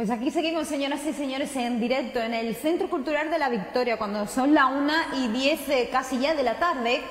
Pues 0.00 0.08
aquí 0.08 0.30
seguimos, 0.30 0.66
señoras 0.66 1.00
y 1.06 1.12
señores, 1.12 1.54
en 1.56 1.78
directo 1.78 2.20
en 2.20 2.32
el 2.32 2.56
Centro 2.56 2.88
Cultural 2.88 3.30
de 3.30 3.38
la 3.38 3.50
Victoria, 3.50 3.98
cuando 3.98 4.26
son 4.26 4.54
las 4.54 4.72
una 4.72 5.08
y 5.12 5.28
diez 5.28 5.68
eh, 5.68 5.90
casi 5.92 6.18
ya 6.18 6.34
de 6.34 6.42
la 6.42 6.58
tarde. 6.58 7.02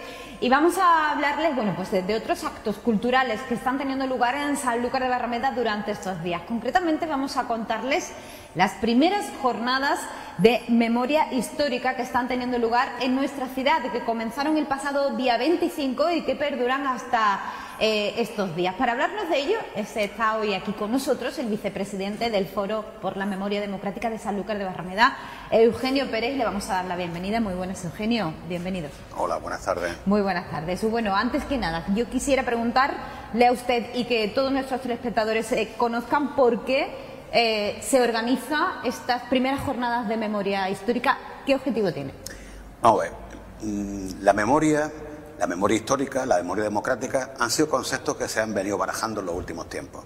Y 0.41 0.49
vamos 0.49 0.75
a 0.79 1.11
hablarles, 1.11 1.55
bueno, 1.55 1.73
pues 1.75 1.91
de, 1.91 2.15
otros 2.15 2.43
actos 2.43 2.77
culturales 2.77 3.41
que 3.41 3.53
están 3.53 3.77
teniendo 3.77 4.07
lugar 4.07 4.33
en 4.33 4.57
Sanlúcar 4.57 5.03
de 5.03 5.09
Barrameda 5.09 5.51
durante 5.51 5.91
estos 5.91 6.23
días. 6.23 6.41
Concretamente 6.47 7.05
vamos 7.05 7.37
a 7.37 7.43
contarles 7.43 8.11
las 8.55 8.71
primeras 8.81 9.27
jornadas 9.39 9.99
de 10.39 10.61
memoria 10.69 11.33
histórica 11.33 11.95
que 11.95 12.01
están 12.01 12.27
teniendo 12.27 12.57
lugar 12.57 12.89
en 13.01 13.15
nuestra 13.15 13.47
ciudad, 13.47 13.81
que 13.91 13.99
comenzaron 14.01 14.57
el 14.57 14.67
pasado 14.67 15.15
día 15.15 15.37
25 15.37 16.11
y 16.11 16.21
que 16.21 16.35
perduran 16.35 16.87
hasta 16.87 17.41
eh, 17.81 18.15
estos 18.17 18.55
días. 18.55 18.75
Para 18.75 18.93
hablarnos 18.93 19.29
de 19.29 19.37
ello, 19.37 19.57
está 19.75 20.37
hoy 20.37 20.53
aquí 20.53 20.71
con 20.71 20.91
nosotros 20.91 21.37
el 21.39 21.47
vicepresidente 21.47 22.29
del 22.29 22.45
Foro 22.45 22.85
por 23.01 23.17
la 23.17 23.25
Memoria 23.25 23.59
Democrática 23.59 24.09
de 24.09 24.17
Sanlúcar 24.17 24.57
de 24.57 24.65
Barrameda, 24.65 25.17
Eugenio 25.51 26.09
Pérez. 26.09 26.37
Le 26.37 26.45
vamos 26.45 26.69
a 26.69 26.75
dar 26.75 26.85
la 26.85 26.95
bienvenida. 26.95 27.41
Muy 27.41 27.53
buenas, 27.53 27.83
Eugenio. 27.83 28.33
Bienvenido. 28.47 28.89
Hola, 29.17 29.37
buenas 29.37 29.65
tardes. 29.65 29.93
Muy 30.05 30.21
buenas 30.21 30.49
tardes. 30.49 30.89
Bueno, 30.89 31.15
antes 31.15 31.43
que 31.45 31.57
nada, 31.57 31.85
yo 31.95 32.09
quisiera 32.09 32.43
preguntarle 32.43 33.45
a 33.45 33.51
usted 33.51 33.87
y 33.93 34.05
que 34.05 34.29
todos 34.29 34.53
nuestros 34.53 34.81
telespectadores 34.81 35.51
eh, 35.51 35.73
conozcan 35.77 36.35
por 36.35 36.63
qué 36.63 37.08
eh, 37.31 37.79
se 37.81 38.01
organiza 38.01 38.81
estas 38.83 39.23
primeras 39.23 39.61
jornadas 39.61 40.07
de 40.07 40.17
memoria 40.17 40.69
histórica. 40.69 41.17
¿Qué 41.45 41.55
objetivo 41.55 41.91
tiene? 41.91 42.13
Vamos 42.81 43.01
a 43.01 43.03
ver. 43.03 43.13
Mm, 43.61 44.21
la 44.21 44.33
memoria, 44.33 44.91
la 45.37 45.47
memoria 45.47 45.77
histórica, 45.77 46.25
la 46.25 46.37
memoria 46.37 46.63
democrática 46.63 47.33
han 47.39 47.51
sido 47.51 47.69
conceptos 47.69 48.15
que 48.15 48.27
se 48.27 48.39
han 48.39 48.53
venido 48.53 48.77
barajando 48.77 49.19
en 49.19 49.27
los 49.27 49.35
últimos 49.35 49.69
tiempos. 49.69 50.03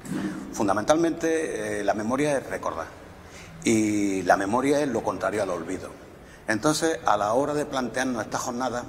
Fundamentalmente, 0.51 1.79
eh, 1.79 1.83
la 1.83 1.93
memoria 1.93 2.37
es 2.37 2.49
recordar 2.49 2.87
y 3.63 4.21
la 4.23 4.37
memoria 4.37 4.79
es 4.81 4.89
lo 4.89 5.03
contrario 5.03 5.43
al 5.43 5.49
olvido. 5.49 5.89
Entonces, 6.47 6.99
a 7.05 7.15
la 7.15 7.33
hora 7.33 7.53
de 7.53 7.65
plantearnos 7.65 8.23
esta 8.23 8.37
jornada, 8.37 8.83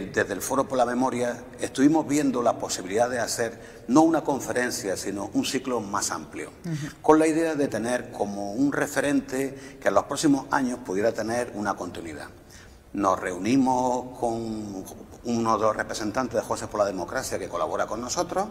desde 0.00 0.34
el 0.34 0.42
Foro 0.42 0.66
por 0.66 0.76
la 0.76 0.84
Memoria 0.84 1.44
estuvimos 1.60 2.06
viendo 2.06 2.42
la 2.42 2.58
posibilidad 2.58 3.08
de 3.08 3.20
hacer 3.20 3.84
no 3.86 4.02
una 4.02 4.22
conferencia, 4.22 4.96
sino 4.96 5.30
un 5.34 5.44
ciclo 5.44 5.80
más 5.80 6.10
amplio, 6.10 6.50
con 7.00 7.18
la 7.18 7.26
idea 7.26 7.54
de 7.54 7.68
tener 7.68 8.10
como 8.10 8.52
un 8.52 8.72
referente 8.72 9.78
que 9.80 9.88
en 9.88 9.94
los 9.94 10.04
próximos 10.04 10.46
años 10.50 10.80
pudiera 10.84 11.12
tener 11.12 11.52
una 11.54 11.74
continuidad. 11.74 12.28
Nos 12.92 13.18
reunimos 13.18 14.18
con 14.18 14.84
uno 15.24 15.56
de 15.56 15.62
los 15.62 15.76
representantes 15.76 16.34
de 16.34 16.42
José 16.42 16.66
por 16.66 16.80
la 16.80 16.86
Democracia 16.86 17.38
que 17.38 17.48
colabora 17.48 17.86
con 17.86 18.00
nosotros 18.00 18.48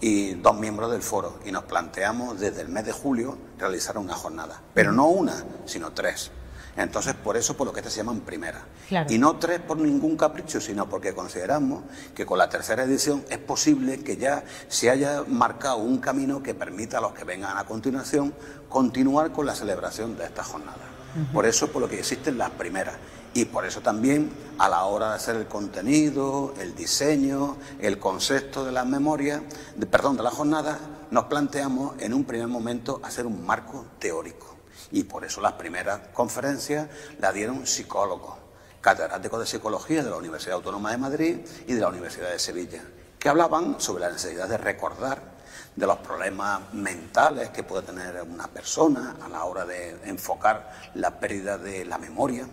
y 0.00 0.34
dos 0.34 0.56
miembros 0.56 0.90
del 0.90 1.02
foro 1.02 1.38
y 1.44 1.52
nos 1.52 1.64
planteamos 1.64 2.40
desde 2.40 2.62
el 2.62 2.68
mes 2.68 2.86
de 2.86 2.92
julio 2.92 3.36
realizar 3.58 3.98
una 3.98 4.14
jornada, 4.14 4.60
pero 4.72 4.92
no 4.92 5.08
una, 5.08 5.44
sino 5.66 5.92
tres. 5.92 6.30
Entonces, 6.76 7.14
por 7.14 7.36
eso, 7.36 7.56
por 7.56 7.66
lo 7.66 7.72
que 7.72 7.80
estas 7.80 7.92
se 7.92 7.98
llaman 7.98 8.20
primera. 8.20 8.64
Y 9.08 9.18
no 9.18 9.36
tres 9.36 9.60
por 9.60 9.78
ningún 9.78 10.16
capricho, 10.16 10.60
sino 10.60 10.88
porque 10.88 11.14
consideramos 11.14 11.84
que 12.14 12.26
con 12.26 12.38
la 12.38 12.48
tercera 12.48 12.82
edición 12.82 13.24
es 13.30 13.38
posible 13.38 14.00
que 14.00 14.16
ya 14.16 14.44
se 14.68 14.90
haya 14.90 15.22
marcado 15.26 15.76
un 15.76 15.98
camino 15.98 16.42
que 16.42 16.54
permita 16.54 16.98
a 16.98 17.00
los 17.00 17.12
que 17.12 17.24
vengan 17.24 17.56
a 17.56 17.64
continuación 17.64 18.34
continuar 18.68 19.30
con 19.30 19.46
la 19.46 19.54
celebración 19.54 20.16
de 20.16 20.24
esta 20.24 20.42
jornada. 20.42 20.78
Por 21.32 21.46
eso, 21.46 21.70
por 21.70 21.80
lo 21.80 21.88
que 21.88 22.00
existen 22.00 22.38
las 22.38 22.50
primeras. 22.50 22.96
Y 23.34 23.44
por 23.44 23.64
eso 23.64 23.80
también, 23.80 24.30
a 24.58 24.68
la 24.68 24.84
hora 24.84 25.10
de 25.10 25.14
hacer 25.16 25.36
el 25.36 25.46
contenido, 25.46 26.54
el 26.60 26.74
diseño, 26.74 27.56
el 27.80 27.98
concepto 27.98 28.64
de 28.64 28.72
las 28.72 28.86
memorias, 28.86 29.40
perdón, 29.90 30.16
de 30.16 30.24
la 30.24 30.30
jornada, 30.30 30.78
nos 31.10 31.24
planteamos 31.24 31.94
en 32.00 32.14
un 32.14 32.24
primer 32.24 32.48
momento 32.48 33.00
hacer 33.04 33.26
un 33.26 33.44
marco 33.44 33.86
teórico. 33.98 34.53
Y 34.92 35.04
por 35.04 35.24
eso 35.24 35.40
las 35.40 35.54
primeras 35.54 36.00
conferencias 36.12 36.88
las 37.18 37.34
dieron 37.34 37.66
psicólogos, 37.66 38.36
catedráticos 38.80 39.40
de 39.40 39.46
psicología 39.46 40.02
de 40.02 40.10
la 40.10 40.16
Universidad 40.16 40.56
Autónoma 40.56 40.90
de 40.90 40.98
Madrid 40.98 41.38
y 41.66 41.74
de 41.74 41.80
la 41.80 41.88
Universidad 41.88 42.30
de 42.30 42.38
Sevilla, 42.38 42.82
que 43.18 43.28
hablaban 43.28 43.80
sobre 43.80 44.04
la 44.04 44.10
necesidad 44.10 44.48
de 44.48 44.58
recordar 44.58 45.34
de 45.76 45.86
los 45.86 45.98
problemas 45.98 46.72
mentales 46.72 47.50
que 47.50 47.62
puede 47.62 47.82
tener 47.82 48.22
una 48.22 48.46
persona 48.46 49.16
a 49.24 49.28
la 49.28 49.44
hora 49.44 49.64
de 49.64 49.96
enfocar 50.04 50.90
la 50.94 51.18
pérdida 51.18 51.58
de 51.58 51.84
la 51.84 51.98
memoria, 51.98 52.46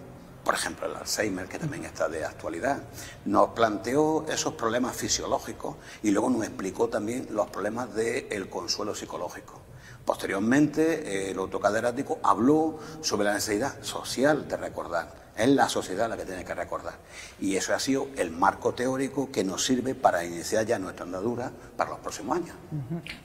por 0.43 0.55
ejemplo 0.55 0.87
el 0.87 0.95
Alzheimer, 0.95 1.47
que 1.47 1.59
también 1.59 1.85
está 1.85 2.09
de 2.09 2.25
actualidad, 2.25 2.81
nos 3.25 3.49
planteó 3.49 4.25
esos 4.27 4.53
problemas 4.53 4.95
fisiológicos 4.95 5.75
y 6.01 6.11
luego 6.11 6.29
nos 6.29 6.43
explicó 6.43 6.87
también 6.89 7.27
los 7.31 7.49
problemas 7.49 7.93
del 7.93 8.49
consuelo 8.49 8.95
psicológico. 8.95 9.61
Posteriormente, 10.05 11.31
el 11.31 11.37
autocadérático 11.37 12.19
habló 12.23 12.79
sobre 13.01 13.25
la 13.25 13.33
necesidad 13.33 13.81
social 13.81 14.47
de 14.47 14.57
recordar. 14.57 15.21
Es 15.37 15.47
la 15.47 15.69
sociedad 15.69 16.09
la 16.09 16.17
que 16.17 16.25
tiene 16.25 16.43
que 16.43 16.53
recordar. 16.53 16.93
Y 17.39 17.55
eso 17.55 17.73
ha 17.73 17.79
sido 17.79 18.07
el 18.17 18.31
marco 18.31 18.73
teórico 18.73 19.31
que 19.31 19.43
nos 19.43 19.65
sirve 19.65 19.95
para 19.95 20.23
iniciar 20.25 20.65
ya 20.65 20.77
nuestra 20.77 21.05
andadura 21.05 21.51
para 21.77 21.91
los 21.91 21.99
próximos 21.99 22.37
años. 22.37 22.55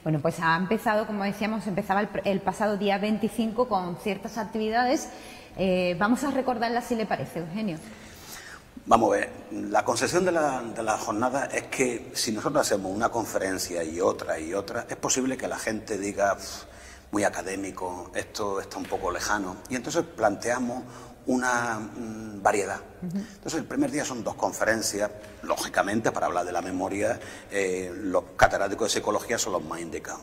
Bueno, 0.03 0.19
pues 0.19 0.39
ha 0.39 0.55
empezado, 0.55 1.05
como 1.05 1.23
decíamos, 1.23 1.67
empezaba 1.67 2.07
el, 2.23 2.41
pasado 2.41 2.77
día 2.77 2.97
25 2.97 3.67
con 3.67 3.97
ciertas 3.97 4.37
actividades. 4.37 5.09
Eh, 5.57 5.95
vamos 5.99 6.23
a 6.23 6.31
recordarlas 6.31 6.85
si 6.85 6.95
le 6.95 7.05
parece, 7.05 7.39
Eugenio. 7.39 7.77
Vamos 8.87 9.09
a 9.09 9.17
ver, 9.17 9.29
la 9.51 9.83
concesión 9.83 10.23
de 10.23 10.31
la, 10.31 10.61
de 10.61 10.81
la, 10.81 10.97
jornada 10.97 11.47
es 11.47 11.63
que 11.63 12.09
si 12.13 12.31
nosotros 12.31 12.61
hacemos 12.65 12.89
una 12.89 13.09
conferencia 13.09 13.83
y 13.83 13.99
otra 13.99 14.39
y 14.39 14.53
otra, 14.53 14.85
es 14.89 14.95
posible 14.95 15.35
que 15.35 15.45
la 15.45 15.59
gente 15.59 15.97
diga, 15.97 16.37
muy 17.11 17.25
académico, 17.25 18.09
esto 18.15 18.61
está 18.61 18.77
un 18.77 18.85
poco 18.85 19.11
lejano, 19.11 19.57
y 19.69 19.75
entonces 19.75 20.05
planteamos 20.05 20.83
una 21.25 21.79
mm, 21.79 22.41
variedad. 22.41 22.79
Entonces, 23.01 23.55
el 23.55 23.65
primer 23.65 23.91
día 23.91 24.05
son 24.05 24.23
dos 24.23 24.35
conferencias, 24.35 25.11
lógicamente, 25.43 26.13
para 26.13 26.27
hablar 26.27 26.45
de 26.45 26.53
la 26.53 26.61
memoria, 26.61 27.19
eh, 27.51 27.91
los 27.93 28.23
catedráticos 28.37 28.87
de 28.87 28.99
psicología 28.99 29.37
son 29.37 29.51
los 29.51 29.65
más 29.65 29.81
indicados. 29.81 30.21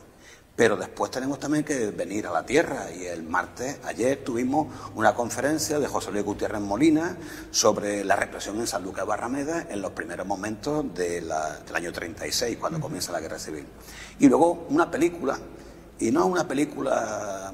Pero 0.56 0.76
después 0.76 1.10
tenemos 1.10 1.40
también 1.40 1.64
que 1.64 1.90
venir 1.90 2.28
a 2.28 2.32
la 2.32 2.46
tierra 2.46 2.86
y 2.92 3.06
el 3.06 3.24
martes, 3.24 3.78
ayer 3.84 4.22
tuvimos 4.22 4.68
una 4.94 5.12
conferencia 5.12 5.80
de 5.80 5.88
José 5.88 6.12
Luis 6.12 6.24
Gutiérrez 6.24 6.60
Molina 6.60 7.16
sobre 7.50 8.04
la 8.04 8.14
represión 8.14 8.60
en 8.60 8.68
San 8.68 8.84
Lucas 8.84 9.04
de 9.04 9.08
Barrameda 9.08 9.66
en 9.68 9.82
los 9.82 9.90
primeros 9.90 10.24
momentos 10.28 10.94
del 10.94 11.32
año 11.32 11.92
36, 11.92 12.56
cuando 12.60 12.78
comienza 12.78 13.10
la 13.10 13.20
guerra 13.20 13.40
civil. 13.40 13.66
Y 14.20 14.28
luego 14.28 14.66
una 14.70 14.88
película, 14.92 15.36
y 15.98 16.12
no 16.12 16.26
una 16.26 16.46
película 16.46 17.52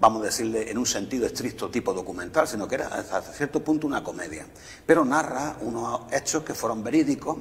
vamos 0.00 0.22
a 0.22 0.26
decirle, 0.26 0.70
en 0.70 0.78
un 0.78 0.86
sentido 0.86 1.26
estricto 1.26 1.68
tipo 1.70 1.92
documental, 1.92 2.46
sino 2.46 2.68
que 2.68 2.76
era 2.76 2.86
hasta 2.86 3.20
cierto 3.22 3.62
punto 3.62 3.86
una 3.86 4.02
comedia. 4.02 4.46
Pero 4.86 5.04
narra 5.04 5.56
unos 5.60 6.02
hechos 6.12 6.44
que 6.44 6.54
fueron 6.54 6.82
verídicos 6.82 7.38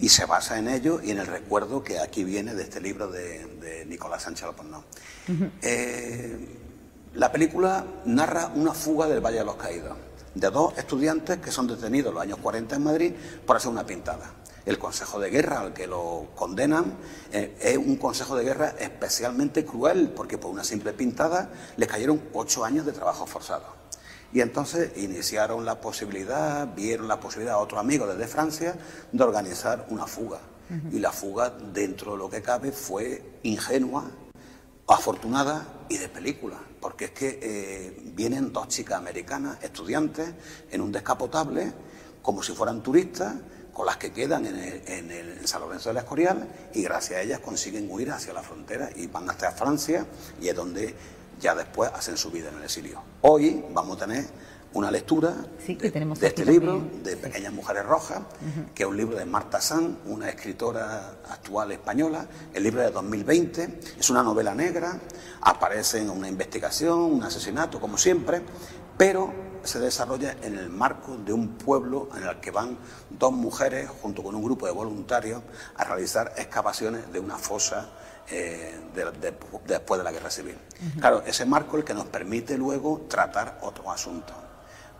y 0.00 0.08
se 0.08 0.24
basa 0.26 0.58
en 0.58 0.68
ellos 0.68 1.02
y 1.04 1.12
en 1.12 1.18
el 1.18 1.26
recuerdo 1.26 1.82
que 1.82 1.98
aquí 1.98 2.24
viene 2.24 2.54
de 2.54 2.64
este 2.64 2.80
libro 2.80 3.08
de, 3.08 3.84
Nicolás 3.86 4.22
Sánchez 4.22 4.44
Alpornó. 4.44 4.84
Eh, 5.62 6.56
la 7.14 7.32
película 7.32 7.84
narra 8.04 8.52
una 8.54 8.72
fuga 8.72 9.06
del 9.06 9.20
Valle 9.20 9.38
de 9.38 9.44
los 9.44 9.56
Caídos, 9.56 9.96
de 10.34 10.50
dos 10.50 10.76
estudiantes 10.78 11.38
que 11.38 11.50
son 11.50 11.66
detenidos 11.66 12.10
en 12.10 12.14
los 12.14 12.22
años 12.22 12.38
40 12.38 12.76
en 12.76 12.84
Madrid 12.84 13.12
por 13.44 13.56
hacer 13.56 13.70
una 13.70 13.84
pintada. 13.84 14.32
El 14.66 14.78
Consejo 14.78 15.18
de 15.18 15.30
Guerra 15.30 15.60
al 15.60 15.72
que 15.72 15.86
lo 15.86 16.28
condenan 16.34 16.96
eh, 17.32 17.56
es 17.60 17.76
un 17.76 17.96
Consejo 17.96 18.36
de 18.36 18.44
Guerra 18.44 18.74
especialmente 18.78 19.64
cruel 19.64 20.10
porque 20.14 20.38
por 20.38 20.50
una 20.50 20.64
simple 20.64 20.92
pintada 20.92 21.50
le 21.76 21.86
cayeron 21.86 22.22
ocho 22.32 22.64
años 22.64 22.86
de 22.86 22.92
trabajo 22.92 23.26
forzado. 23.26 23.80
Y 24.32 24.40
entonces 24.40 24.92
iniciaron 24.96 25.64
la 25.64 25.80
posibilidad, 25.80 26.72
vieron 26.74 27.08
la 27.08 27.18
posibilidad 27.18 27.54
a 27.54 27.58
otro 27.58 27.78
amigo 27.78 28.06
desde 28.06 28.28
Francia 28.28 28.76
de 29.10 29.24
organizar 29.24 29.86
una 29.90 30.06
fuga. 30.06 30.40
Y 30.92 31.00
la 31.00 31.10
fuga, 31.10 31.50
dentro 31.50 32.12
de 32.12 32.18
lo 32.18 32.30
que 32.30 32.42
cabe, 32.42 32.70
fue 32.70 33.40
ingenua, 33.42 34.08
afortunada 34.86 35.66
y 35.88 35.98
de 35.98 36.08
película, 36.08 36.58
porque 36.80 37.06
es 37.06 37.10
que 37.10 37.40
eh, 37.42 38.12
vienen 38.14 38.52
dos 38.52 38.68
chicas 38.68 38.98
americanas, 38.98 39.58
estudiantes, 39.62 40.32
en 40.70 40.80
un 40.80 40.92
descapotable, 40.92 41.72
como 42.22 42.44
si 42.44 42.52
fueran 42.52 42.84
turistas, 42.84 43.34
con 43.80 43.86
las 43.86 43.96
que 43.96 44.12
quedan 44.12 44.44
en, 44.44 45.10
el, 45.10 45.48
San 45.48 45.62
Lorenzo 45.62 45.88
de 45.88 45.94
la 45.94 46.00
Escorial 46.00 46.46
y 46.74 46.82
gracias 46.82 47.18
a 47.18 47.22
ellas 47.22 47.40
consiguen 47.40 47.90
huir 47.90 48.10
hacia 48.10 48.34
la 48.34 48.42
frontera 48.42 48.90
y 48.94 49.06
van 49.06 49.30
hasta 49.30 49.52
Francia 49.52 50.04
y 50.38 50.48
es 50.48 50.54
donde 50.54 50.94
ya 51.40 51.54
después 51.54 51.90
hacen 51.94 52.18
su 52.18 52.30
vida 52.30 52.50
en 52.50 52.58
el 52.58 52.64
exilio. 52.64 53.00
Hoy 53.22 53.64
vamos 53.72 53.96
a 53.96 54.04
tener 54.04 54.26
una 54.74 54.90
lectura 54.90 55.34
de, 55.66 56.26
este 56.26 56.44
libro, 56.44 56.86
de 57.02 57.16
Pequeñas 57.16 57.54
Mujeres 57.54 57.86
Rojas, 57.86 58.20
que 58.74 58.82
es 58.82 58.86
un 58.86 58.98
libro 58.98 59.16
de 59.16 59.24
Marta 59.24 59.62
Sanz, 59.62 59.96
una 60.04 60.28
escritora 60.28 61.14
actual 61.30 61.72
española. 61.72 62.26
El 62.52 62.64
libro 62.64 62.82
de 62.82 62.90
2020 62.90 63.80
es 63.98 64.10
una 64.10 64.22
novela 64.22 64.54
negra, 64.54 65.00
aparece 65.40 66.02
en 66.02 66.10
una 66.10 66.28
investigación, 66.28 66.98
un 66.98 67.22
asesinato, 67.22 67.80
como 67.80 67.96
siempre, 67.96 68.42
pero 68.98 69.32
se 69.64 69.78
desarrolla 69.78 70.36
en 70.42 70.56
el 70.56 70.68
marco 70.68 71.16
de 71.16 71.32
un 71.32 71.48
pueblo 71.48 72.08
en 72.16 72.24
el 72.24 72.40
que 72.40 72.50
van 72.50 72.78
dos 73.10 73.32
mujeres 73.32 73.88
junto 74.02 74.22
con 74.22 74.34
un 74.34 74.42
grupo 74.42 74.66
de 74.66 74.72
voluntarios 74.72 75.42
a 75.76 75.84
realizar 75.84 76.32
excavaciones 76.36 77.12
de 77.12 77.20
una 77.20 77.38
fosa 77.38 77.90
eh, 78.30 78.78
después 79.66 79.98
de 79.98 80.04
la 80.04 80.12
guerra 80.12 80.30
civil. 80.30 80.56
Claro, 80.98 81.22
ese 81.26 81.44
marco 81.44 81.76
es 81.76 81.80
el 81.80 81.84
que 81.84 81.94
nos 81.94 82.06
permite 82.06 82.56
luego 82.56 83.06
tratar 83.08 83.58
otros 83.62 83.86
asuntos. 83.88 84.36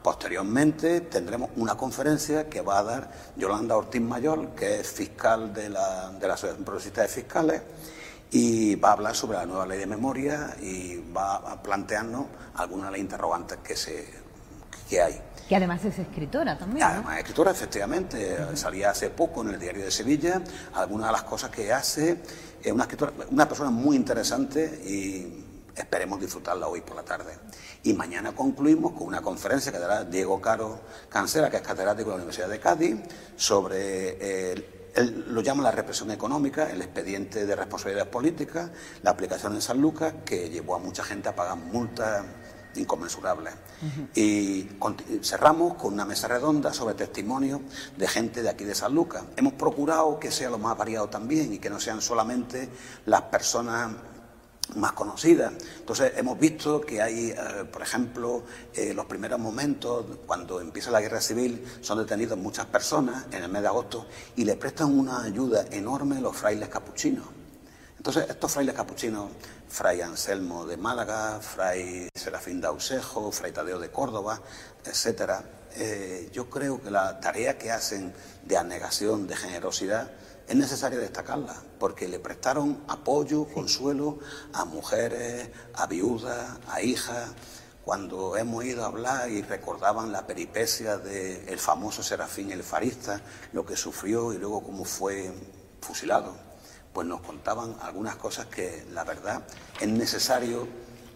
Posteriormente 0.03 1.03
tendremos 1.03 1.51
una 1.57 1.77
conferencia 1.77 2.49
que 2.49 2.63
va 2.63 2.79
a 2.79 2.83
dar 2.83 3.11
Yolanda 3.37 3.77
Ortiz 3.77 4.01
Mayor, 4.01 4.55
que 4.55 4.81
es 4.81 4.91
fiscal 4.91 5.53
de 5.53 5.69
la, 5.69 6.11
de 6.11 6.27
la 6.27 6.35
Asociación 6.35 6.65
Progresista 6.65 7.03
de 7.03 7.09
Fiscales, 7.09 7.63
y 8.31 8.77
va 8.77 8.91
a 8.91 8.93
hablar 8.93 9.15
sobre 9.15 9.39
la 9.39 9.47
nueva 9.47 9.67
ley 9.67 9.79
de 9.79 9.87
memoria 9.87 10.57
y 10.61 10.97
va 11.13 11.37
a 11.37 11.63
plantearnos 11.63 12.27
algunas 12.55 12.87
de 12.87 12.93
las 12.93 13.01
interrogantes 13.01 13.59
que, 13.59 13.77
se, 13.77 14.07
que 14.91 15.01
hay. 15.01 15.23
Que 15.49 15.57
además 15.57 15.85
es 15.85 15.99
escritora 15.99 16.59
también. 16.59 16.85
Además 16.85 17.15
es 17.15 17.19
escritora, 17.21 17.51
efectivamente. 17.53 18.57
Salía 18.57 18.91
hace 18.91 19.11
poco 19.11 19.43
en 19.43 19.51
el 19.51 19.61
diario 19.61 19.85
de 19.85 19.91
Sevilla. 19.91 20.43
Algunas 20.75 21.09
de 21.09 21.13
las 21.13 21.23
cosas 21.23 21.51
que 21.51 21.73
hace. 21.73 22.21
Es 22.63 22.73
una 22.73 22.85
escritora, 22.85 23.13
una 23.31 23.49
persona 23.49 23.71
muy 23.71 23.97
interesante 23.97 24.65
y 24.85 25.47
esperemos 25.75 26.21
disfrutarla 26.21 26.69
hoy 26.69 26.83
por 26.83 26.97
la 26.97 27.03
tarde. 27.03 27.33
Y 27.85 27.95
mañana 27.95 28.33
concluimos 28.33 28.93
con 28.93 29.07
una 29.07 29.23
conferencia 29.23 29.73
que 29.73 29.79
dará 29.79 30.05
Diego 30.05 30.41
Caro 30.41 30.81
Cancela, 31.09 31.49
que 31.49 31.57
es 31.57 31.63
catedrático 31.63 32.11
de 32.11 32.17
la 32.17 32.23
Universidad 32.23 32.49
de 32.49 32.61
Cádiz, 32.61 32.97
sobre, 33.37 34.53
él 34.95 35.25
lo 35.29 35.41
llama 35.41 35.63
la 35.63 35.71
represión 35.71 36.11
económica, 36.11 36.71
el 36.71 36.83
expediente 36.83 37.47
de 37.47 37.57
responsabilidad 37.57 38.09
política, 38.09 38.71
la 39.03 39.13
aplicación 39.13 39.55
en 39.55 39.63
San 39.63 39.81
Lucas, 39.81 40.13
que 40.25 40.51
llevó 40.51 40.75
a 40.75 40.79
mucha 40.79 41.03
gente 41.03 41.31
a 41.31 41.35
pagar 41.35 41.57
multas 41.57 42.25
inconmensurables. 42.77 43.55
Y 44.15 44.69
cerramos 45.23 45.75
con 45.75 45.95
una 45.95 46.05
mesa 46.05 46.29
redonda 46.29 46.73
sobre 46.73 46.95
testimonios 46.95 47.61
de 47.97 48.09
gente 48.09 48.43
de 48.43 48.51
aquí 48.51 48.65
de 48.65 48.75
San 48.75 48.95
Lucas. 48.95 49.25
Hemos 49.37 49.55
procurado 49.55 50.19
que 50.19 50.31
sea 50.31 50.51
lo 50.51 50.59
más 50.59 50.77
variado 50.77 51.09
también 51.09 51.53
y 51.53 51.59
que 51.59 51.71
no 51.71 51.81
sean 51.81 52.01
solamente 52.01 52.69
las 53.07 53.23
personas 53.23 53.93
más 54.77 54.93
conocidas. 54.93 55.53
Entonces 55.79 56.13
hemos 56.17 56.39
visto 56.39 56.81
que 56.81 57.03
hay, 57.03 57.31
eh, 57.31 57.65
por 57.71 57.83
ejemplo, 57.83 58.45
eh, 58.75 58.95
los 58.95 59.07
primeros 59.07 59.39
momentos, 59.39 60.05
cuando 60.27 60.61
empieza 60.61 60.91
la 60.91 61.01
guerra 61.01 61.21
civil, 61.21 61.65
son 61.81 61.99
detenidos 61.99 62.39
muchas 62.39 62.67
personas 62.67 63.27
en 63.33 63.43
el 63.43 63.49
mes 63.51 63.63
de 63.63 63.69
agosto 63.69 64.07
y 64.37 64.45
le 64.45 64.57
prestan 64.57 64.97
una 64.97 65.23
ayuda 65.23 65.65
enorme 65.71 66.21
los 66.21 66.37
frailes 66.37 66.69
capuchinos. 66.69 67.40
Entonces 68.01 68.31
estos 68.31 68.51
frailes 68.51 68.75
capuchinos, 68.75 69.31
Fray 69.69 70.01
Anselmo 70.01 70.65
de 70.65 70.79
Málaga, 70.79 71.39
Fray 71.43 72.09
Serafín 72.15 72.59
de 72.59 72.67
Ausejo, 72.67 73.31
Fray 73.31 73.53
Tadeo 73.53 73.79
de 73.79 73.91
Córdoba, 73.91 74.41
etcétera, 74.87 75.45
eh, 75.75 76.31
yo 76.33 76.49
creo 76.49 76.81
que 76.81 76.91
la 76.91 77.21
tarea 77.21 77.59
que 77.59 77.71
hacen 77.71 78.15
de 78.43 78.57
anegación, 78.57 79.27
de 79.27 79.37
generosidad, 79.37 80.13
es 80.49 80.57
necesario 80.57 80.99
destacarla, 80.99 81.55
porque 81.79 82.09
le 82.09 82.19
prestaron 82.19 82.83
apoyo, 82.89 83.45
consuelo 83.45 84.19
a 84.55 84.65
mujeres, 84.65 85.51
a 85.75 85.87
viudas, 85.87 86.59
a 86.69 86.81
hijas. 86.81 87.29
Cuando 87.85 88.35
hemos 88.39 88.65
ido 88.65 88.83
a 88.83 88.87
hablar 88.87 89.31
y 89.31 89.43
recordaban 89.43 90.11
la 90.11 90.27
peripecia 90.27 90.97
del 90.97 91.59
famoso 91.59 92.03
Serafín 92.03 92.51
el 92.51 92.63
Farista, 92.63 93.21
lo 93.53 93.67
que 93.67 93.77
sufrió 93.77 94.33
y 94.33 94.39
luego 94.39 94.63
cómo 94.63 94.87
fue 94.87 95.31
fusilado, 95.83 96.49
pues 96.93 97.07
nos 97.07 97.21
contaban 97.21 97.77
algunas 97.83 98.17
cosas 98.17 98.47
que 98.47 98.85
la 98.93 99.05
verdad 99.05 99.43
es 99.81 99.89
necesario, 99.89 100.67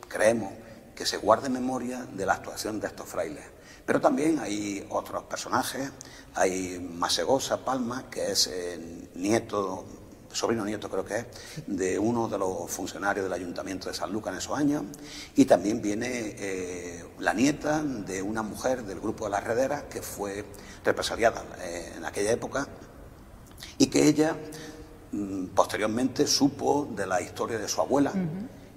creemos, 0.09 0.53
que 0.94 1.06
se 1.06 1.17
guarde 1.17 1.49
memoria 1.49 2.06
de 2.12 2.25
la 2.25 2.35
actuación 2.35 2.81
de 2.81 2.87
estos 2.87 3.09
frailes. 3.09 3.44
Pero 3.85 4.00
también 4.00 4.38
hay 4.38 4.87
otros 4.88 5.25
personajes, 5.25 5.91
hay 6.35 6.79
Masegosa 6.79 7.65
Palma, 7.65 8.09
que 8.11 8.32
es 8.32 8.47
eh, 8.47 9.09
nieto, 9.15 9.85
sobrino 10.32 10.65
nieto 10.65 10.88
creo 10.88 11.05
que 11.05 11.19
es, 11.19 11.26
de 11.67 11.99
uno 11.99 12.29
de 12.29 12.38
los 12.38 12.70
funcionarios 12.70 13.25
del 13.25 13.32
Ayuntamiento 13.32 13.88
de 13.88 13.94
San 13.94 14.11
Lucas 14.11 14.32
en 14.32 14.38
esos 14.38 14.56
años, 14.56 14.85
y 15.37 15.44
también 15.44 15.82
viene 15.82 16.09
eh, 16.38 17.05
la 17.19 17.35
nieta 17.35 17.82
de 17.82 18.23
una 18.23 18.43
mujer 18.43 18.85
del 18.85 19.00
grupo 19.00 19.25
de 19.25 19.32
las 19.32 19.44
Rederas 19.44 19.82
que 19.85 20.00
fue 20.00 20.47
represaliada 20.82 21.44
eh, 21.61 21.93
en 21.97 22.05
aquella 22.06 22.32
época 22.32 22.67
y 23.77 23.88
que 23.88 24.09
ella 24.09 24.37
posteriormente 25.55 26.26
supo 26.26 26.88
de 26.94 27.06
la 27.06 27.20
historia 27.20 27.58
de 27.58 27.69
su 27.69 27.81
abuela. 27.81 28.12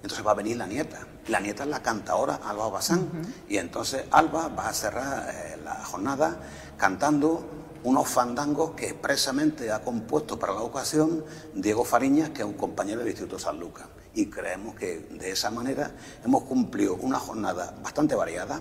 Entonces 0.02 0.26
va 0.26 0.30
a 0.30 0.34
venir 0.34 0.56
la 0.56 0.66
nieta. 0.66 1.00
La 1.28 1.40
nieta 1.40 1.64
es 1.64 1.68
la 1.68 1.82
cantadora 1.82 2.40
Alba 2.44 2.68
Bazán. 2.68 3.08
Y 3.48 3.58
entonces 3.58 4.04
Alba 4.10 4.48
va 4.48 4.68
a 4.68 4.72
cerrar 4.72 5.28
eh, 5.30 5.58
la 5.64 5.84
jornada 5.84 6.40
cantando 6.76 7.44
unos 7.84 8.08
fandangos 8.08 8.72
que 8.72 8.86
expresamente 8.88 9.70
ha 9.70 9.82
compuesto 9.82 10.38
para 10.38 10.52
la 10.52 10.62
ocasión 10.62 11.24
Diego 11.54 11.84
Fariñas, 11.84 12.30
que 12.30 12.42
es 12.42 12.48
un 12.48 12.54
compañero 12.54 13.00
del 13.00 13.08
Instituto 13.08 13.38
San 13.38 13.58
Lucas. 13.58 13.86
Y 14.14 14.26
creemos 14.26 14.74
que 14.74 14.98
de 15.10 15.30
esa 15.30 15.50
manera 15.50 15.92
hemos 16.24 16.42
cumplido 16.44 16.94
una 16.96 17.18
jornada 17.18 17.74
bastante 17.82 18.14
variada. 18.14 18.60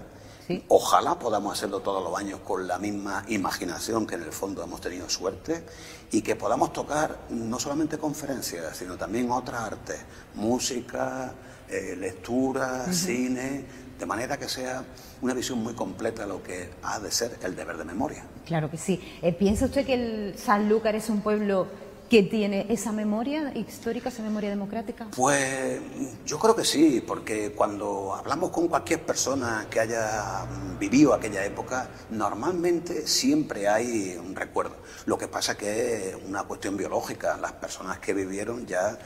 Ojalá 0.69 1.19
podamos 1.19 1.53
hacerlo 1.53 1.81
todos 1.81 2.03
los 2.03 2.17
años 2.17 2.39
con 2.44 2.67
la 2.67 2.77
misma 2.77 3.23
imaginación 3.27 4.07
que 4.07 4.15
en 4.15 4.23
el 4.23 4.31
fondo 4.31 4.63
hemos 4.63 4.79
tenido 4.79 5.09
suerte 5.09 5.65
y 6.11 6.21
que 6.21 6.35
podamos 6.35 6.71
tocar 6.71 7.19
no 7.29 7.59
solamente 7.59 7.97
conferencias, 7.97 8.77
sino 8.77 8.97
también 8.97 9.29
otras 9.31 9.61
artes, 9.61 9.99
música, 10.35 11.33
eh, 11.69 11.95
lectura, 11.97 12.91
cine, 12.94 13.65
de 13.99 14.05
manera 14.05 14.38
que 14.38 14.47
sea 14.47 14.85
una 15.21 15.33
visión 15.33 15.59
muy 15.59 15.73
completa 15.73 16.21
de 16.21 16.27
lo 16.29 16.41
que 16.41 16.69
ha 16.83 16.99
de 16.99 17.11
ser 17.11 17.38
el 17.44 17.55
deber 17.55 17.77
de 17.77 17.83
memoria. 17.83 18.23
Claro 18.45 18.71
que 18.71 18.77
sí. 18.77 19.01
Eh, 19.21 19.33
¿Piensa 19.33 19.65
usted 19.65 19.85
que 19.85 19.94
el 19.95 20.38
Sanlúcar 20.38 20.95
es 20.95 21.09
un 21.09 21.21
pueblo 21.21 21.67
que 22.09 22.24
tiene 22.24 22.65
esa 22.69 22.92
memoria 22.92 23.51
histórica, 23.56 24.09
esa 24.09 24.24
memoria 24.24 24.50
democrática? 24.50 25.07
Pues 25.15 25.80
yo 26.25 26.39
creo 26.39 26.56
que 26.56 26.63
sí, 26.63 27.04
porque 27.06 27.51
cuando 27.51 28.15
hablamos 28.15 28.51
con 28.51 28.68
cualquier 28.68 29.06
persona 29.06 29.68
que 29.69 29.80
haya 29.80 30.45
vivido 30.80 31.13
aquella 31.13 31.44
época, 31.45 31.89
normalmente 32.09 33.06
siempre 33.07 33.68
hay 33.68 34.18
un 34.18 34.36
recuerdo. 34.36 34.75
Lo 35.06 35.18
que 35.18 35.27
pasa 35.27 35.57
que 35.57 36.09
es 36.09 36.15
una 36.27 36.44
cuestión 36.44 36.77
biológica. 36.77 37.38
Las 37.38 37.54
personas 37.54 38.00
que 38.00 38.13
vivieron 38.13 38.65
ya 38.65 38.98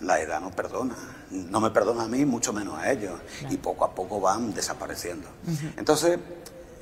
la 0.00 0.20
edad 0.20 0.40
no 0.40 0.50
perdona. 0.50 0.96
No 1.30 1.60
me 1.60 1.70
perdona 1.70 2.04
a 2.04 2.08
mí, 2.08 2.24
mucho 2.24 2.52
menos 2.52 2.78
a 2.78 2.90
ellos. 2.90 3.20
Y 3.50 3.56
poco 3.56 3.84
a 3.84 3.94
poco 3.94 4.20
van 4.20 4.52
desapareciendo. 4.52 5.28
Entonces, 5.76 6.18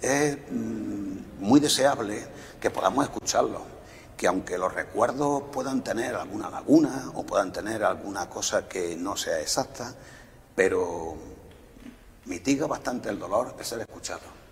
es 0.00 0.36
mm, 0.50 1.40
muy 1.40 1.60
deseable 1.60 2.24
que 2.60 2.70
podamos 2.70 3.04
escucharlo 3.04 3.81
que 4.16 4.26
aunque 4.26 4.58
los 4.58 4.72
recuerdos 4.72 5.44
puedan 5.52 5.82
tener 5.82 6.14
alguna 6.14 6.50
laguna 6.50 7.10
o 7.14 7.24
puedan 7.24 7.52
tener 7.52 7.84
alguna 7.84 8.28
cosa 8.28 8.68
que 8.68 8.96
no 8.96 9.16
sea 9.16 9.40
exacta, 9.40 9.94
pero 10.54 11.16
mitiga 12.26 12.66
bastante 12.66 13.08
el 13.08 13.18
dolor 13.18 13.56
de 13.56 13.64
ser 13.64 13.80
escuchado. 13.80 14.42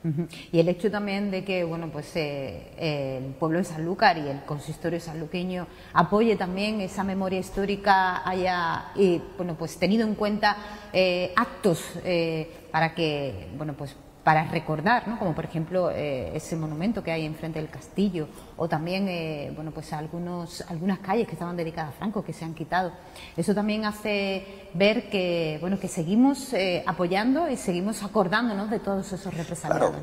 Y 0.50 0.59
el 0.59 0.69
hecho 0.69 0.90
también 0.90 1.31
de 1.31 1.45
que 1.45 1.62
bueno 1.62 1.90
pues 1.93 2.11
eh, 2.17 3.19
el 3.19 3.35
pueblo 3.35 3.59
de 3.59 3.64
Sanlúcar 3.64 4.17
y 4.17 4.29
el 4.29 4.43
consistorio 4.45 4.99
sanluqueño 4.99 5.67
apoye 5.93 6.37
también 6.37 6.81
esa 6.81 7.05
memoria 7.05 7.38
histórica 7.38 8.26
haya 8.26 8.93
y, 8.97 9.21
bueno 9.37 9.57
pues 9.57 9.76
tenido 9.76 10.07
en 10.07 10.14
cuenta 10.14 10.57
eh, 10.95 11.35
actos 11.37 11.83
eh, 12.02 12.50
para 12.71 12.95
que 12.95 13.49
bueno 13.59 13.75
pues 13.75 13.95
para 14.25 14.45
recordar, 14.45 15.09
¿no? 15.09 15.19
como 15.19 15.35
por 15.35 15.45
ejemplo 15.45 15.91
eh, 15.91 16.37
ese 16.37 16.55
monumento 16.55 17.03
que 17.03 17.11
hay 17.11 17.25
enfrente 17.25 17.59
del 17.59 17.71
castillo, 17.71 18.29
o 18.57 18.69
también 18.69 19.09
eh, 19.09 19.53
bueno, 19.55 19.71
pues 19.71 19.93
algunos, 19.93 20.62
algunas 20.69 20.99
calles 20.99 21.27
que 21.27 21.33
estaban 21.33 21.57
dedicadas 21.57 21.95
a 21.95 21.99
Franco 21.99 22.23
que 22.23 22.33
se 22.33 22.45
han 22.45 22.55
quitado. 22.55 22.93
Eso 23.37 23.55
también 23.55 23.85
hace 23.85 24.69
ver 24.75 25.09
que, 25.09 25.59
bueno, 25.61 25.81
que 25.81 25.89
seguimos 25.89 26.53
eh, 26.53 26.85
apoyando 26.87 27.49
y 27.49 27.57
seguimos 27.57 28.03
acordándonos 28.03 28.71
de 28.71 28.79
todos 28.79 29.11
esos 29.12 29.33
represaliados. 29.33 29.95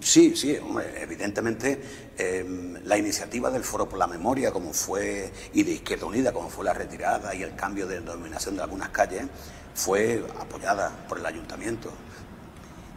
Sí, 0.00 0.36
sí, 0.36 0.56
evidentemente 1.00 1.82
em, 2.16 2.76
la 2.84 2.96
iniciativa 2.96 3.50
del 3.50 3.64
Foro 3.64 3.88
por 3.88 3.98
la 3.98 4.06
Memoria, 4.06 4.52
como 4.52 4.72
fue, 4.72 5.32
y 5.52 5.64
de 5.64 5.72
Izquierda 5.72 6.06
Unida, 6.06 6.32
como 6.32 6.48
fue 6.48 6.64
la 6.64 6.72
retirada 6.72 7.34
y 7.34 7.42
el 7.42 7.56
cambio 7.56 7.88
de 7.88 7.98
denominación 7.98 8.54
de 8.54 8.62
algunas 8.62 8.90
calles, 8.90 9.24
fue 9.74 10.24
apoyada 10.40 10.92
por 11.08 11.18
el 11.18 11.26
ayuntamiento. 11.26 11.90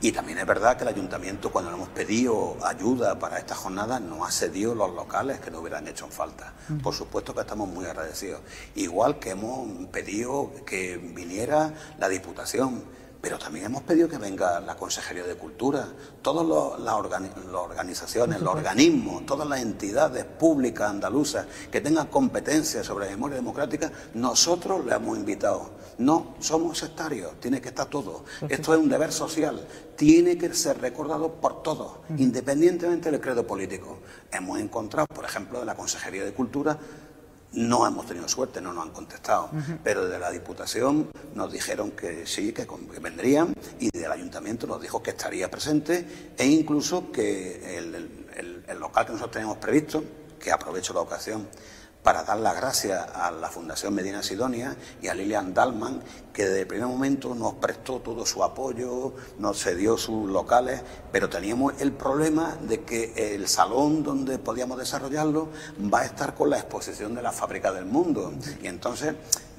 Y 0.04 0.12
también 0.12 0.40
es 0.40 0.48
verdad 0.48 0.78
que 0.78 0.84
el 0.84 0.90
ayuntamiento, 0.90 1.52
cuando 1.52 1.70
le 1.70 1.78
hemos 1.78 1.90
pedido 1.90 2.58
ayuda 2.66 3.20
para 3.20 3.38
esta 3.38 3.54
jornada, 3.54 4.00
no 4.00 4.26
ha 4.26 4.32
cedido 4.32 4.74
los 4.74 4.96
locales 4.96 5.40
que 5.40 5.52
nos 5.52 5.62
hubieran 5.62 5.88
hecho 5.88 6.08
falta. 6.08 6.54
Por 6.82 6.96
supuesto 6.96 7.36
que 7.36 7.42
estamos 7.42 7.70
muy 7.70 7.86
agradecidos. 7.86 8.42
Igual 8.74 9.20
que 9.20 9.30
hemos 9.30 9.70
pedido 9.90 10.52
que 10.66 10.98
viniera 10.98 11.74
la 12.00 12.10
Diputación 12.10 12.84
pero 13.22 13.38
también 13.38 13.68
hemos 13.68 13.84
pedido 13.84 14.10
que 14.10 14.18
venga 14.18 14.60
la 14.60 14.76
Consejería 14.76 15.24
de 15.24 15.36
Cultura, 15.36 15.88
todas 16.24 16.80
las 16.80 16.94
organizaciones, 16.96 18.42
los 18.42 18.56
organismos, 18.56 19.26
todas 19.28 19.48
las 19.48 19.62
entidades 19.62 20.26
públicas 20.26 20.90
andaluzas 20.90 21.46
que 21.72 21.82
tengan 21.82 22.08
competencias 22.08 22.86
sobre 22.86 23.06
la 23.06 23.12
memoria 23.12 23.36
democrática, 23.36 23.92
nosotros 24.16 24.84
le 24.86 24.96
hemos 24.96 25.18
invitado. 25.18 25.82
No 26.00 26.36
somos 26.40 26.80
sectarios, 26.80 27.40
tiene 27.40 27.62
que 27.62 27.70
estar 27.70 27.86
todo. 27.86 28.26
Esto 28.50 28.74
es 28.74 28.80
un 28.80 28.90
deber 28.90 29.12
social, 29.12 29.68
tiene 29.96 30.36
que 30.36 30.52
ser 30.56 30.82
recordado 30.82 31.34
por 31.34 31.62
todos, 31.62 32.00
independientemente 32.18 33.12
del 33.12 33.22
credo 33.22 33.46
político. 33.46 34.00
Hemos 34.32 34.60
encontrado, 34.60 35.06
por 35.14 35.26
ejemplo, 35.26 35.60
en 35.60 35.68
la 35.68 35.76
Consejería 35.76 36.26
de 36.26 36.34
Cultura, 36.34 36.80
No 37.54 37.86
hemos 37.86 38.06
tenido 38.06 38.28
suerte, 38.30 38.62
no 38.62 38.72
nos 38.72 38.86
han 38.86 38.92
contestado, 38.92 39.50
pero 39.84 40.08
de 40.08 40.18
la 40.18 40.32
Diputación 40.32 41.10
nos 41.36 41.52
dijeron 41.52 41.92
que 41.92 42.26
sí, 42.26 42.54
que, 42.54 42.66
vendrían 43.02 43.54
y 43.80 43.90
del 43.90 44.12
Ayuntamiento 44.12 44.68
nos 44.68 44.82
dijo 44.82 45.04
que 45.04 45.12
estaría 45.12 45.52
presente 45.52 46.34
e 46.38 46.46
incluso 46.46 47.12
que 47.12 47.78
el 47.78 48.80
local 48.80 49.06
que 49.06 49.12
nosotros 49.12 49.32
teníamos 49.32 49.58
previsto, 49.58 50.04
que 50.40 50.52
aprovecho 50.52 50.94
la 50.94 51.02
ocasión 51.02 51.48
para 52.04 52.24
dar 52.24 52.40
las 52.40 52.56
gracias 52.56 53.08
a 53.14 53.32
la 53.32 53.50
Fundación 53.50 53.94
Medina 53.94 54.24
Sidonia 54.24 54.76
y 55.02 55.08
a 55.08 55.14
Lilian 55.14 55.54
Dalman, 55.54 56.02
que 56.34 56.46
desde 56.46 56.62
el 56.62 56.68
primer 56.68 56.88
momento 56.88 57.36
nos 57.36 57.56
prestó 57.56 58.00
todo 58.00 58.26
su 58.26 58.44
apoyo, 58.44 59.14
nos 59.38 59.62
cedió 59.62 59.98
sus 59.98 60.30
locales, 60.30 60.82
pero 61.12 61.30
teníamos 61.30 61.74
el 61.80 61.92
problema 61.92 62.58
de 62.62 62.82
que 62.82 63.36
el 63.36 63.48
salón 63.48 64.04
donde 64.04 64.40
podíamos 64.40 64.78
desarrollarlo 64.78 65.50
va 65.94 66.02
a 66.02 66.06
estar 66.06 66.34
con 66.34 66.50
la 66.50 66.58
exposición 66.58 67.14
de 67.14 67.22
la 67.22 67.32
fábrica 67.32 67.72
del 67.72 67.86
mundo. 67.86 68.34
Y 68.64 68.68
entonces, 68.68 69.14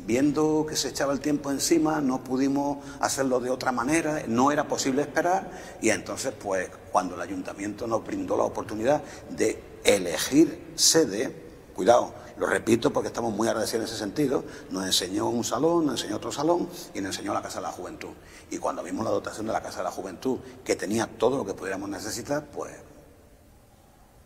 viendo 0.05 0.67
que 0.69 0.75
se 0.75 0.89
echaba 0.89 1.13
el 1.13 1.21
tiempo 1.21 1.51
encima, 1.51 2.01
no 2.01 2.25
pudimos 2.25 2.79
hacerlo 3.01 3.39
de 3.39 3.51
otra 3.51 3.71
manera, 3.71 4.23
no 4.27 4.51
era 4.51 4.67
posible 4.67 5.03
esperar, 5.03 5.51
y 5.81 5.91
entonces, 5.91 6.33
pues, 6.33 6.69
cuando 6.91 7.15
el 7.15 7.21
ayuntamiento 7.21 7.87
nos 7.87 8.05
brindó 8.05 8.37
la 8.37 8.45
oportunidad 8.45 9.03
de 9.31 9.63
elegir 9.85 10.73
sede, 10.75 11.52
cuidado, 11.73 12.13
lo 12.39 12.47
repito 12.47 12.93
porque 12.93 13.09
estamos 13.09 13.33
muy 13.33 13.49
agradecidos 13.49 13.85
en 13.85 13.89
ese 13.89 13.99
sentido. 13.99 14.45
Nos 14.71 14.87
enseñó 14.87 15.29
un 15.29 15.45
salón, 15.45 15.87
nos 15.87 16.01
enseñó 16.01 16.17
otro 16.17 16.33
salón 16.33 16.69
y 16.95 17.01
nos 17.01 17.17
enseñó 17.17 17.35
la 17.35 17.43
Casa 17.43 17.61
de 17.61 17.67
la 17.67 17.73
Juventud. 17.73 18.11
Y 18.51 18.59
cuando 18.59 18.83
vimos 18.83 19.05
la 19.05 19.11
dotación 19.11 19.47
de 19.47 19.53
la 19.53 19.63
Casa 19.63 19.79
de 19.79 19.85
la 19.85 19.91
Juventud, 19.91 20.39
que 20.65 20.77
tenía 20.77 21.07
todo 21.07 21.39
lo 21.39 21.45
que 21.45 21.55
pudiéramos 21.55 21.89
necesitar, 21.89 22.45
pues 22.47 22.73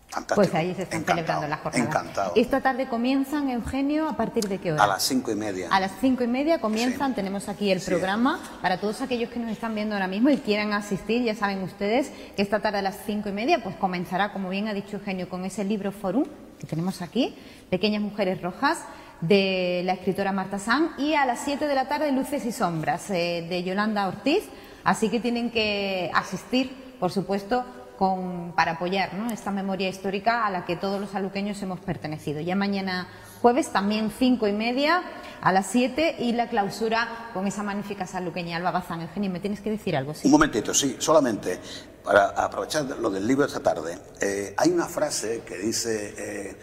Fantástico. 0.08 0.36
Pues 0.36 0.54
ahí 0.54 0.74
se 0.74 0.82
están 0.84 1.04
celebrando 1.04 1.48
las 1.48 1.60
jornadas. 1.60 1.86
Encantado. 1.88 2.32
Esta 2.36 2.60
tarde 2.60 2.88
comienzan, 2.88 3.50
Eugenio, 3.50 4.08
¿a 4.08 4.16
partir 4.16 4.48
de 4.48 4.58
qué 4.58 4.72
hora? 4.72 4.84
A 4.84 4.86
las 4.86 5.02
cinco 5.02 5.32
y 5.32 5.34
media. 5.34 5.68
A 5.70 5.80
las 5.80 5.92
cinco 6.00 6.22
y 6.22 6.28
media 6.28 6.60
comienzan, 6.60 7.14
tenemos 7.14 7.48
aquí 7.48 7.70
el 7.70 7.80
programa. 7.80 8.40
Para 8.62 8.80
todos 8.80 9.02
aquellos 9.02 9.30
que 9.30 9.40
nos 9.40 9.50
están 9.50 9.74
viendo 9.74 9.94
ahora 9.94 10.06
mismo 10.06 10.30
y 10.30 10.38
quieran 10.38 10.72
asistir, 10.72 11.22
ya 11.22 11.34
saben 11.34 11.62
ustedes 11.62 12.12
que 12.36 12.42
esta 12.42 12.60
tarde 12.60 12.78
a 12.78 12.82
las 12.82 12.96
cinco 13.04 13.28
y 13.28 13.32
media 13.32 13.62
pues 13.62 13.74
comenzará, 13.76 14.32
como 14.32 14.48
bien 14.48 14.68
ha 14.68 14.74
dicho 14.74 14.96
Eugenio, 14.96 15.28
con 15.28 15.44
ese 15.44 15.64
libro 15.64 15.90
Forum 15.90 16.24
que 16.58 16.66
tenemos 16.66 17.02
aquí, 17.02 17.34
Pequeñas 17.70 18.02
Mujeres 18.02 18.40
Rojas, 18.42 18.78
de 19.20 19.82
la 19.84 19.94
escritora 19.94 20.32
Marta 20.32 20.58
San, 20.58 20.90
y 20.98 21.14
a 21.14 21.24
las 21.24 21.40
7 21.40 21.66
de 21.66 21.74
la 21.74 21.88
tarde 21.88 22.12
Luces 22.12 22.44
y 22.44 22.52
Sombras, 22.52 23.10
eh, 23.10 23.46
de 23.48 23.62
Yolanda 23.62 24.08
Ortiz. 24.08 24.44
Así 24.84 25.08
que 25.08 25.20
tienen 25.20 25.50
que 25.50 26.10
asistir, 26.14 26.70
por 27.00 27.10
supuesto, 27.10 27.64
con, 27.98 28.52
para 28.54 28.72
apoyar 28.72 29.10
esta 29.32 29.50
memoria 29.50 29.88
histórica 29.88 30.46
a 30.46 30.50
la 30.50 30.64
que 30.64 30.76
todos 30.76 31.00
los 31.00 31.14
aluqueños 31.14 31.60
hemos 31.62 31.80
pertenecido. 31.80 32.40
Ya 32.40 32.54
mañana 32.54 33.08
jueves 33.40 33.70
también 33.70 34.10
cinco 34.16 34.46
y 34.46 34.52
media 34.52 35.02
a 35.40 35.52
las 35.52 35.66
siete 35.66 36.16
y 36.18 36.32
la 36.32 36.48
clausura 36.48 37.30
con 37.32 37.46
esa 37.46 37.62
magnífica 37.62 38.06
saluqueña 38.06 38.56
Alba 38.56 38.70
Bazán. 38.70 39.02
Eugenio, 39.02 39.30
¿me 39.30 39.40
tienes 39.40 39.60
que 39.60 39.70
decir 39.70 39.96
algo? 39.96 40.12
Un 40.24 40.30
momentito, 40.30 40.74
sí, 40.74 40.96
solamente 40.98 41.60
para 42.06 42.28
aprovechar 42.28 42.84
lo 43.00 43.10
del 43.10 43.26
libro 43.26 43.42
de 43.42 43.48
esta 43.48 43.60
tarde. 43.60 43.98
Eh, 44.20 44.54
hay 44.56 44.70
una 44.70 44.86
frase 44.86 45.42
que 45.44 45.58
dice, 45.58 46.14
eh, 46.16 46.56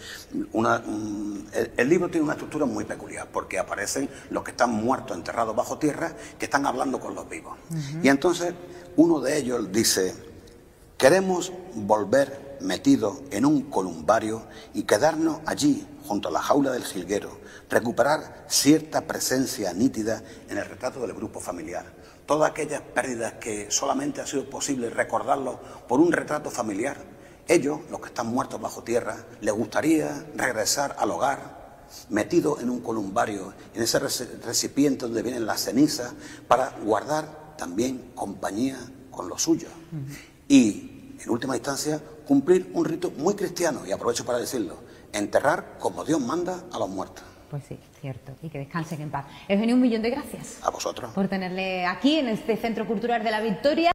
una, 0.54 0.82
el, 1.76 1.90
libro 1.90 2.10
tiene 2.10 2.24
una 2.24 2.34
estructura 2.34 2.66
muy 2.66 2.86
peculiar 2.86 3.28
porque 3.32 3.60
aparecen 3.60 4.10
los 4.30 4.42
que 4.42 4.52
están 4.52 4.72
muertos, 4.72 5.18
enterrados 5.18 5.54
bajo 5.54 5.78
tierra, 5.78 6.14
que 6.40 6.46
están 6.46 6.66
hablando 6.66 6.98
con 6.98 7.14
los 7.14 7.28
vivos. 7.28 7.58
Y 8.02 8.08
entonces 8.08 8.54
uno 8.96 9.20
de 9.20 9.38
ellos 9.38 9.70
dice, 9.70 10.16
Queremos 10.98 11.52
volver 11.76 12.58
metidos 12.62 13.20
en 13.32 13.46
un 13.46 13.64
columbario 13.64 14.44
y 14.74 14.84
quedarnos 14.84 15.40
allí, 15.46 15.86
junto 16.08 16.30
a 16.30 16.32
la 16.32 16.42
jaula 16.42 16.72
del 16.72 16.86
jilguero, 16.86 17.40
recuperar 17.70 18.46
cierta 18.48 19.02
presencia 19.02 19.74
nítida 19.74 20.24
en 20.50 20.58
el 20.58 20.66
retrato 20.66 21.02
del 21.02 21.14
grupo 21.14 21.40
familiar. 21.40 21.86
Todas 22.26 22.52
aquellas 22.52 22.82
pérdidas 22.82 23.34
que 23.34 23.70
solamente 23.70 24.22
ha 24.22 24.28
sido 24.28 24.50
posible 24.50 24.90
recordarlo 24.90 25.60
por 25.88 26.00
un 26.00 26.12
retrato 26.12 26.50
familiar. 26.50 26.98
Ellos, 27.48 27.80
los 27.92 28.00
que 28.00 28.08
están 28.08 28.28
muertos 28.28 28.62
bajo 28.62 28.84
tierra, 28.84 29.18
les 29.42 29.54
gustaría 29.54 30.26
regresar 30.36 30.96
al 30.98 31.12
hogar, 31.12 31.84
metido 32.10 32.60
en 32.62 32.70
un 32.70 32.80
columbario, 32.80 33.54
en 33.74 33.84
ese 33.84 34.00
recipiente 34.00 35.06
donde 35.06 35.22
vienen 35.22 35.46
las 35.46 35.62
cenizas, 35.62 36.14
para 36.48 36.70
guardar 36.82 37.56
también 37.58 38.12
compañía 38.16 38.80
con 39.12 39.28
los 39.28 39.42
suyos. 39.42 39.72
Y 40.48 41.16
en 41.22 41.30
última 41.30 41.56
instancia, 41.56 42.02
cumplir 42.28 42.72
un 42.74 42.86
rito 42.86 43.12
muy 43.18 43.34
cristiano, 43.36 43.86
y 43.86 43.92
aprovecho 43.92 44.26
para 44.26 44.40
decirlo, 44.40 44.78
enterrar 45.12 45.78
como 45.80 46.04
Dios 46.04 46.20
manda 46.20 46.64
a 46.72 46.80
los 46.80 46.90
muertos. 46.90 47.24
Pues 47.50 47.66
sí, 47.70 47.78
cierto, 48.02 48.32
y 48.42 48.50
que 48.50 48.58
descansen 48.58 49.00
en 49.00 49.12
paz. 49.12 49.28
Eugenio, 49.48 49.76
un 49.76 49.82
millón 49.82 50.02
de 50.02 50.10
gracias. 50.10 50.58
A 50.64 50.72
vosotros. 50.72 51.14
Por 51.14 51.28
tenerle 51.28 51.86
aquí 51.86 52.18
en 52.18 52.30
este 52.30 52.58
Centro 52.58 52.88
Cultural 52.88 53.24
de 53.24 53.30
la 53.30 53.42
Victoria. 53.42 53.92